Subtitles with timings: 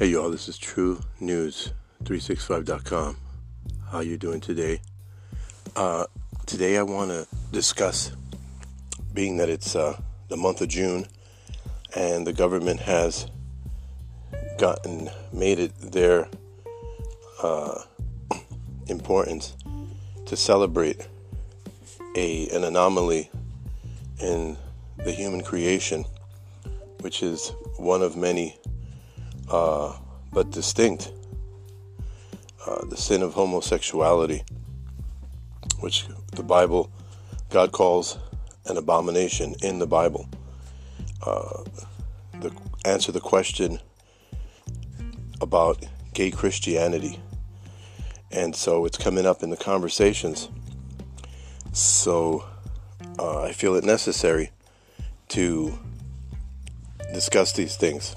[0.00, 1.74] Hey y'all, this is True News
[2.04, 3.18] 365.com.
[3.90, 4.80] How you doing today?
[5.76, 6.06] Uh,
[6.46, 8.10] today I want to discuss
[9.12, 11.06] being that it's uh, the month of June
[11.94, 13.26] and the government has
[14.56, 16.30] gotten made it their
[17.42, 17.82] uh,
[18.86, 19.54] importance
[20.24, 21.06] to celebrate
[22.16, 23.30] a an anomaly
[24.18, 24.56] in
[25.04, 26.06] the human creation,
[27.02, 28.56] which is one of many
[29.50, 29.96] uh,
[30.32, 31.12] but distinct.
[32.66, 34.44] Uh, the sin of homosexuality,
[35.78, 36.90] which the Bible,
[37.48, 38.18] God calls
[38.66, 40.28] an abomination in the Bible.
[41.24, 41.64] Uh,
[42.40, 42.52] the
[42.84, 43.78] answer the question
[45.40, 47.18] about gay Christianity,
[48.30, 50.50] and so it's coming up in the conversations.
[51.72, 52.44] So
[53.18, 54.50] uh, I feel it necessary
[55.28, 55.78] to
[57.14, 58.14] discuss these things.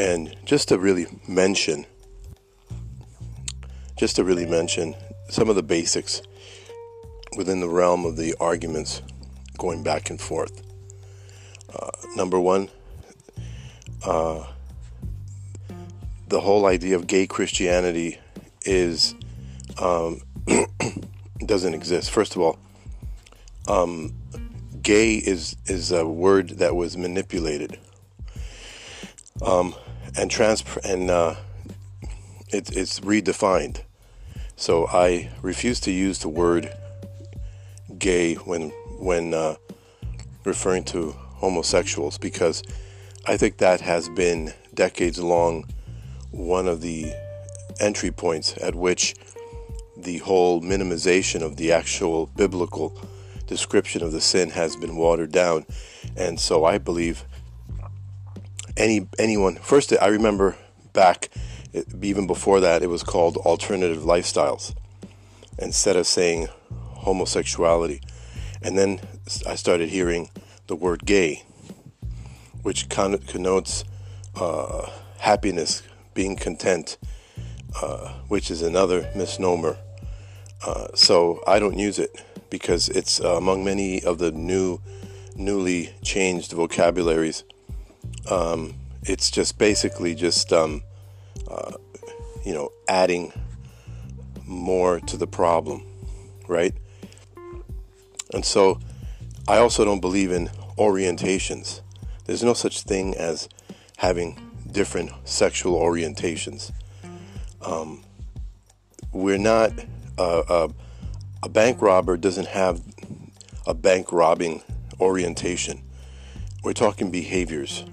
[0.00, 1.84] And just to really mention,
[3.98, 4.96] just to really mention
[5.28, 6.22] some of the basics
[7.36, 9.02] within the realm of the arguments
[9.58, 10.62] going back and forth.
[11.78, 12.70] Uh, number one,
[14.02, 14.46] uh,
[16.28, 18.18] the whole idea of gay Christianity
[18.64, 19.14] is
[19.78, 20.22] um,
[21.44, 22.10] doesn't exist.
[22.10, 22.58] First of all,
[23.68, 24.14] um,
[24.80, 27.78] gay is is a word that was manipulated.
[29.42, 29.74] Um,
[30.20, 31.34] and trans and uh,
[32.48, 33.82] it, it's redefined.
[34.54, 36.70] So I refuse to use the word
[37.98, 39.54] gay when when uh,
[40.44, 42.62] referring to homosexuals because
[43.26, 45.64] I think that has been decades long
[46.32, 47.14] one of the
[47.80, 49.14] entry points at which
[49.96, 52.94] the whole minimization of the actual biblical
[53.46, 55.64] description of the sin has been watered down.
[56.14, 57.24] And so I believe
[58.80, 59.56] any anyone.
[59.56, 60.56] First, I remember
[60.92, 61.28] back
[62.02, 64.74] even before that, it was called alternative lifestyles
[65.58, 68.00] instead of saying homosexuality.
[68.62, 69.00] And then
[69.46, 70.30] I started hearing
[70.66, 71.44] the word gay,
[72.62, 73.84] which connotes
[74.34, 75.82] uh, happiness,
[76.14, 76.98] being content,
[77.80, 79.78] uh, which is another misnomer.
[80.66, 84.80] Uh, so I don't use it because it's uh, among many of the new,
[85.36, 87.44] newly changed vocabularies
[88.30, 90.82] um, it's just basically just um,
[91.48, 91.72] uh,
[92.44, 93.32] you know adding
[94.46, 95.82] more to the problem,
[96.48, 96.74] right?
[98.32, 98.78] And so
[99.48, 100.48] I also don't believe in
[100.78, 101.80] orientations.
[102.26, 103.48] There's no such thing as
[103.96, 104.38] having
[104.70, 106.72] different sexual orientations.
[107.62, 108.04] Um,
[109.12, 109.72] we're not
[110.18, 110.68] uh, uh,
[111.42, 112.80] a bank robber doesn't have
[113.66, 114.62] a bank robbing
[115.00, 115.82] orientation.
[116.62, 117.84] We're talking behaviors.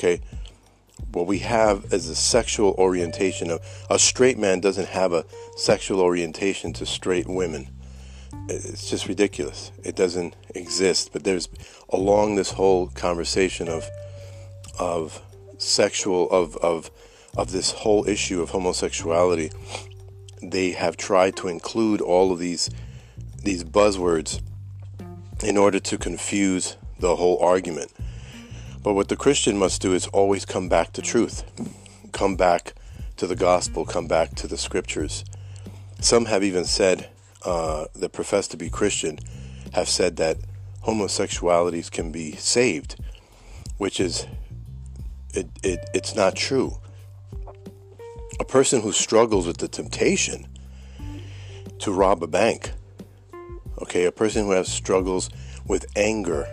[0.00, 0.22] Okay?
[1.12, 3.50] What we have is a sexual orientation.
[3.50, 7.68] Of, a straight man doesn't have a sexual orientation to straight women.
[8.48, 9.72] It's just ridiculous.
[9.84, 11.12] It doesn't exist.
[11.12, 11.50] But there's
[11.90, 13.90] along this whole conversation of
[14.78, 15.20] of
[15.58, 16.90] sexual of of
[17.36, 19.52] of this whole issue of homosexuality,
[20.42, 22.70] they have tried to include all of these
[23.42, 24.40] these buzzwords
[25.42, 27.92] in order to confuse the whole argument.
[28.82, 31.44] But what the Christian must do is always come back to truth,
[32.12, 32.74] come back
[33.18, 35.24] to the gospel, come back to the scriptures.
[36.00, 37.10] Some have even said,
[37.44, 39.18] uh, that profess to be Christian,
[39.74, 40.38] have said that
[40.86, 42.96] homosexualities can be saved,
[43.76, 44.26] which is,
[45.34, 46.78] it, it, it's not true.
[48.38, 50.48] A person who struggles with the temptation
[51.80, 52.72] to rob a bank,
[53.82, 55.28] okay, a person who has struggles
[55.66, 56.48] with anger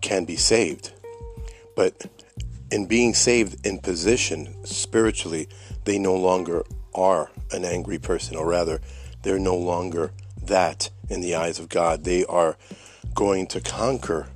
[0.00, 0.92] can be saved.
[1.78, 2.06] But
[2.72, 5.48] in being saved in position spiritually,
[5.84, 8.80] they no longer are an angry person, or rather,
[9.22, 10.10] they're no longer
[10.42, 12.02] that in the eyes of God.
[12.02, 12.56] They are
[13.14, 14.26] going to conquer.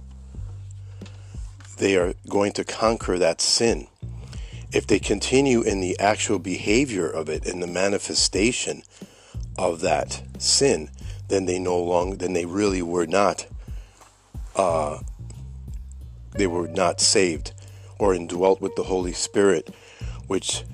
[1.79, 3.89] They are going to conquer that sin.
[4.73, 8.85] If they continue in the actual behavior of it, in the manifestation
[9.59, 10.91] of that sin,
[11.27, 13.49] then they no longer, then they really were not
[14.55, 15.01] uh,
[16.35, 17.53] they were not saved
[17.99, 19.75] or indwelt with the Holy Spirit,
[20.27, 20.65] which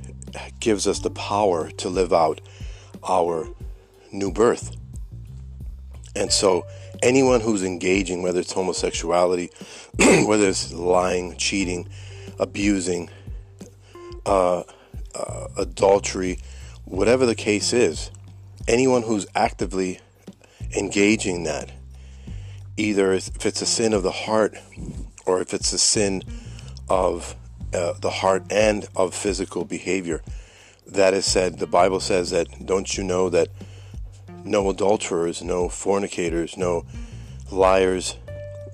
[0.60, 2.40] gives us the power to live out
[3.06, 3.48] our
[4.12, 4.76] new birth.
[6.14, 6.66] And so,
[7.02, 9.50] anyone who's engaging, whether it's homosexuality,
[10.26, 11.88] whether it's lying, cheating,
[12.38, 13.10] abusing,
[14.26, 14.62] uh,
[15.14, 16.38] uh, adultery,
[16.84, 18.10] whatever the case is,
[18.66, 20.00] anyone who's actively
[20.76, 21.70] engaging that,
[22.76, 24.56] either if it's a sin of the heart
[25.28, 26.22] or if it's a sin
[26.88, 27.36] of
[27.74, 30.22] uh, the heart and of physical behavior.
[30.86, 33.48] That is said, the Bible says that, don't you know that
[34.42, 36.86] no adulterers, no fornicators, no
[37.50, 38.16] liars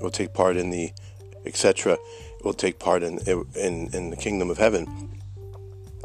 [0.01, 0.93] will take part in the,
[1.45, 1.99] etc.,
[2.45, 3.19] will take part in,
[3.56, 5.21] in, in the kingdom of heaven.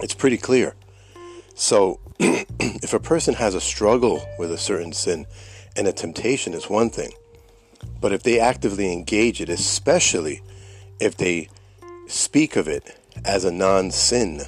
[0.01, 0.73] It's pretty clear.
[1.53, 5.27] So, if a person has a struggle with a certain sin
[5.75, 7.11] and a temptation is one thing,
[8.01, 10.41] but if they actively engage it, especially
[10.99, 11.49] if they
[12.07, 14.41] speak of it as a non sin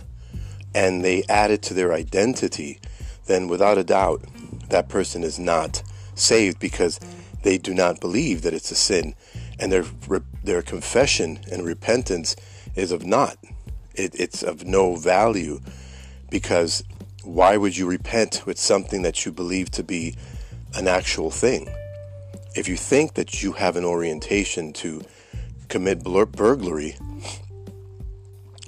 [0.73, 2.79] and they add it to their identity,
[3.25, 4.23] then without a doubt,
[4.69, 5.83] that person is not
[6.15, 6.99] saved because
[7.43, 9.15] they do not believe that it's a sin.
[9.59, 9.85] And their
[10.43, 12.35] their confession and repentance
[12.75, 13.37] is of not.
[13.93, 15.59] It, it's of no value
[16.29, 16.83] because
[17.23, 20.15] why would you repent with something that you believe to be
[20.73, 21.67] an actual thing
[22.55, 25.01] if you think that you have an orientation to
[25.69, 26.97] commit burglary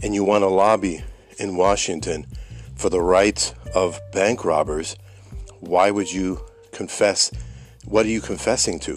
[0.01, 1.03] and you want to lobby
[1.37, 2.25] in Washington
[2.75, 4.95] for the rights of bank robbers,
[5.59, 6.41] why would you
[6.71, 7.31] confess?
[7.85, 8.95] What are you confessing to?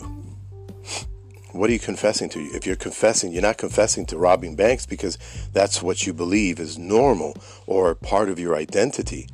[1.53, 2.39] What are you confessing to?
[2.39, 5.19] If you're confessing, you're not confessing to robbing banks because
[5.53, 7.35] that's what you believe is normal
[7.67, 9.29] or part of your identity.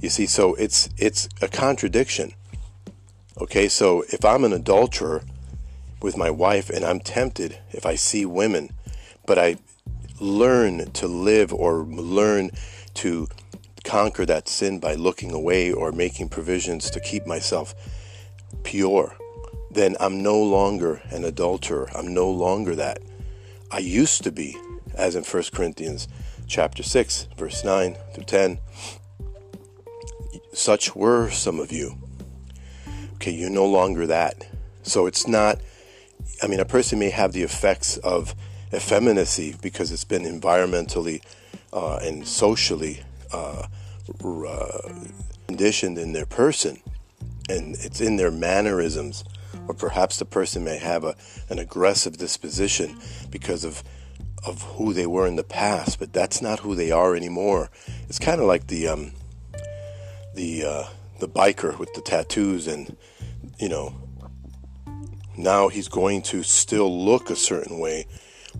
[0.00, 2.34] You see, so it's it's a contradiction.
[3.40, 5.24] Okay, so if I'm an adulterer
[6.00, 8.70] with my wife and I'm tempted if I see women,
[9.26, 9.56] but I
[10.20, 12.52] learn to live or learn
[12.94, 13.26] to
[13.82, 17.74] conquer that sin by looking away or making provisions to keep myself
[18.62, 19.16] pure,
[19.68, 21.90] then I'm no longer an adulterer.
[21.92, 23.00] I'm no longer that.
[23.72, 24.56] I used to be,
[24.94, 26.06] as in 1 Corinthians
[26.46, 28.58] chapter 6, verse 9 through 10.
[30.52, 32.03] Such were some of you.
[33.24, 34.46] Okay, you're no longer that.
[34.82, 35.58] So it's not,
[36.42, 38.34] I mean, a person may have the effects of
[38.70, 41.22] effeminacy because it's been environmentally
[41.72, 43.66] uh, and socially uh,
[44.22, 44.78] uh,
[45.46, 46.82] conditioned in their person.
[47.48, 49.24] And it's in their mannerisms.
[49.68, 51.16] Or perhaps the person may have a,
[51.48, 52.94] an aggressive disposition
[53.30, 53.82] because of
[54.46, 57.70] of who they were in the past but that's not who they are anymore.
[58.06, 59.12] It's kind of like the um,
[60.34, 60.84] the uh,
[61.20, 62.96] the biker with the tattoos and
[63.58, 63.94] you know,
[65.36, 68.06] now he's going to still look a certain way,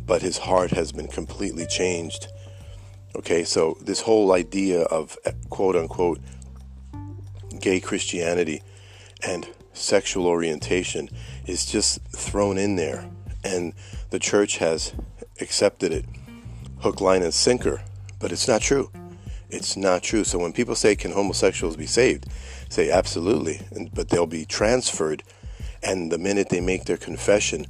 [0.06, 2.28] but his heart has been completely changed.
[3.16, 6.20] Okay, so this whole idea of eh, quote unquote
[7.60, 8.62] gay Christianity
[9.26, 11.08] and sexual orientation
[11.46, 13.08] is just thrown in there,
[13.44, 13.72] and
[14.10, 14.94] the church has
[15.40, 16.04] accepted it
[16.80, 17.82] hook, line, and sinker,
[18.18, 18.90] but it's not true.
[19.50, 20.24] It's not true.
[20.24, 22.26] So when people say, Can homosexuals be saved?
[22.68, 23.60] say absolutely,
[23.92, 25.22] but they'll be transferred.
[25.82, 27.66] And the minute they make their confession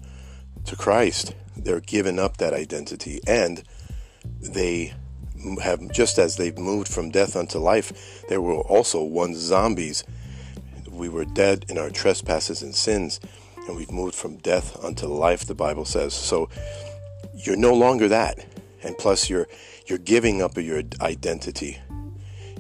[0.65, 3.21] to Christ, they're giving up that identity.
[3.27, 3.63] And
[4.41, 4.95] they
[5.63, 10.05] have, just as they've moved from death unto life, they were also once zombies.
[10.91, 13.21] We were dead in our trespasses and sins,
[13.67, 16.15] and we've moved from death unto life, the Bible says.
[16.15, 16.49] So
[17.35, 18.47] you're no longer that.
[18.83, 19.49] And plus, you're,
[19.87, 21.79] you're giving up your identity.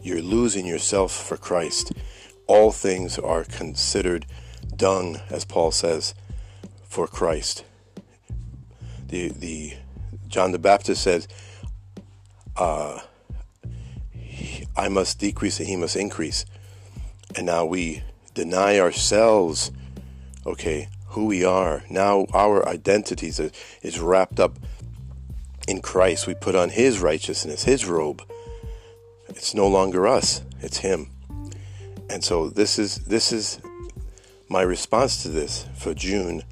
[0.02, 1.92] You're losing yourself for Christ
[2.46, 4.26] all things are considered
[4.76, 6.14] dung, as Paul says,
[6.84, 7.64] for Christ.
[9.08, 9.74] The the
[10.28, 11.28] John the Baptist says,
[12.56, 13.00] uh,
[14.76, 16.44] "I must decrease and he must increase,"
[17.36, 18.02] and now we
[18.34, 19.70] deny ourselves.
[20.46, 23.40] Okay, who we are now, our identity is,
[23.82, 24.58] is wrapped up
[25.68, 26.26] in Christ.
[26.26, 28.22] We put on His righteousness, His robe.
[29.28, 31.10] It's no longer us; it's Him.
[32.10, 33.60] And so this is this is
[34.48, 36.42] my response to this for June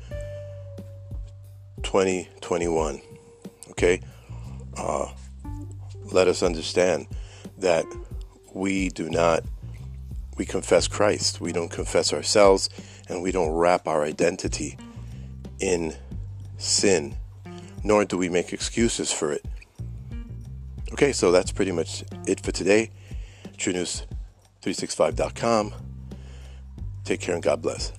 [1.82, 3.00] 2021.
[3.70, 4.00] Okay,
[4.76, 5.08] uh,
[6.12, 7.06] let us understand
[7.58, 7.84] that
[8.54, 9.44] we do not
[10.36, 11.40] we confess Christ.
[11.40, 12.70] We don't confess ourselves,
[13.08, 14.78] and we don't wrap our identity
[15.60, 15.94] in
[16.56, 17.16] sin,
[17.84, 19.44] nor do we make excuses for it.
[20.92, 22.90] Okay, so that's pretty much it for today.
[23.56, 24.06] True News
[24.62, 25.72] 365.com.
[27.04, 27.92] Take care and God bless.